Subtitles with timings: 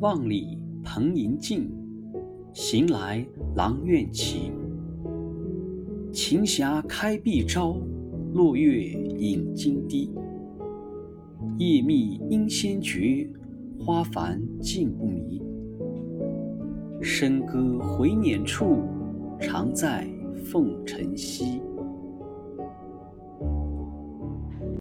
[0.00, 1.68] 望里蓬瀛尽，
[2.52, 4.52] 行来郎苑奇。
[6.12, 7.80] 晴霞开碧朝，
[8.32, 10.12] 落月影金堤。
[11.56, 13.28] 夜觅应先觉，
[13.76, 15.42] 花繁尽不迷。
[17.02, 18.84] 笙歌回辇处，
[19.40, 20.06] 常在
[20.44, 21.60] 凤城西。